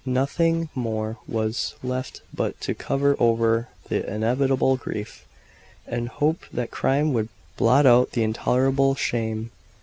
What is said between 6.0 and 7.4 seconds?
hope that time would